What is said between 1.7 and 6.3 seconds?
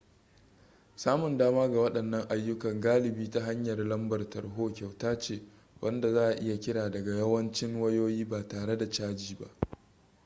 waɗannan ayyukan galibi ta hanyar lambar tarho kyauta ce wanda za